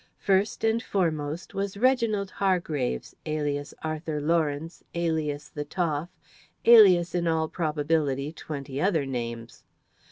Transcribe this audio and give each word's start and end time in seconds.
First 0.17 0.63
and 0.63 0.81
foremost 0.81 1.53
was 1.53 1.77
Reginald 1.77 2.31
Hargraves, 2.31 3.15
alias 3.27 3.71
Arthur 3.83 4.19
Lawrence, 4.19 4.83
alias 4.95 5.49
"The 5.49 5.63
Toff," 5.63 6.09
alias, 6.65 7.13
in 7.13 7.27
all 7.27 7.47
probability, 7.47 8.31
twenty 8.33 8.81
other 8.81 9.05
names. 9.05 9.63